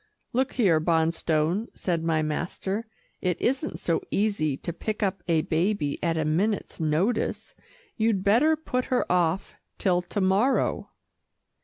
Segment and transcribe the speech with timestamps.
[0.33, 2.87] "Look here, Bonstone," said my master,
[3.21, 7.53] "it isn't so easy to pick up a baby at a minute's notice.
[7.97, 10.89] You'd better put her off till to morrow."